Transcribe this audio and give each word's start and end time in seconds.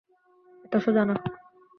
এতো 0.65 0.77
সোজা 0.79 1.03
না। 1.05 1.15